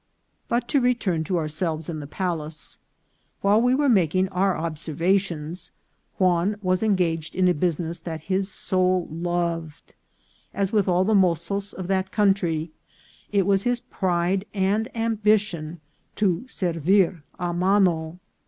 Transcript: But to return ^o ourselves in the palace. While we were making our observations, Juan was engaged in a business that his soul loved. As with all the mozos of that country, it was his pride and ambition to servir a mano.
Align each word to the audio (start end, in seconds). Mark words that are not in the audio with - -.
But 0.47 0.67
to 0.69 0.81
return 0.81 1.23
^o 1.25 1.35
ourselves 1.35 1.87
in 1.87 1.99
the 1.99 2.07
palace. 2.07 2.79
While 3.41 3.61
we 3.61 3.75
were 3.75 3.87
making 3.87 4.29
our 4.29 4.57
observations, 4.57 5.69
Juan 6.17 6.55
was 6.63 6.81
engaged 6.81 7.35
in 7.35 7.47
a 7.47 7.53
business 7.53 7.99
that 7.99 8.21
his 8.21 8.49
soul 8.49 9.07
loved. 9.11 9.93
As 10.55 10.73
with 10.73 10.87
all 10.87 11.03
the 11.03 11.13
mozos 11.13 11.71
of 11.71 11.85
that 11.85 12.11
country, 12.11 12.71
it 13.31 13.45
was 13.45 13.61
his 13.61 13.79
pride 13.79 14.43
and 14.55 14.89
ambition 14.97 15.79
to 16.15 16.45
servir 16.47 17.21
a 17.37 17.53
mano. 17.53 18.17